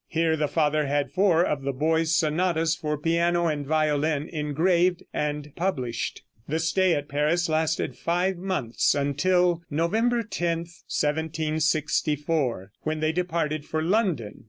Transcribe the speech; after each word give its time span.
Here 0.07 0.35
the 0.35 0.47
father 0.47 0.87
had 0.87 1.11
four 1.11 1.43
of 1.45 1.61
the 1.61 1.71
boy's 1.71 2.15
sonatas 2.15 2.75
for 2.75 2.97
piano 2.97 3.45
and 3.45 3.67
violin 3.67 4.27
engraved 4.29 5.03
and 5.13 5.55
published. 5.55 6.23
The 6.47 6.57
stay 6.57 6.95
at 6.95 7.07
Paris 7.07 7.47
lasted 7.47 7.95
five 7.95 8.35
months, 8.35 8.95
until 8.95 9.61
November 9.69 10.23
10, 10.23 10.57
1764, 10.89 12.71
when 12.81 12.99
they 12.99 13.11
departed 13.11 13.63
for 13.63 13.83
London. 13.83 14.39